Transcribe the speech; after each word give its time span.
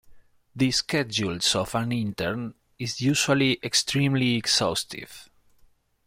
The 0.55 0.71
schedules 0.71 1.53
of 1.53 1.75
an 1.75 1.91
intern 1.91 2.55
is 2.79 3.01
usually 3.01 3.59
extremely 3.61 4.33
exhaustive. 4.35 5.29